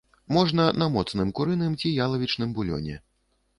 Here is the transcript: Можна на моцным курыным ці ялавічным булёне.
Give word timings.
Можна 0.35 0.63
на 0.83 0.87
моцным 0.95 1.35
курыным 1.41 1.77
ці 1.83 1.93
ялавічным 2.07 2.59
булёне. 2.59 3.01